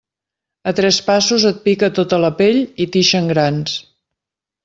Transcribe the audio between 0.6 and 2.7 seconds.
A tres passos et pica tota la pell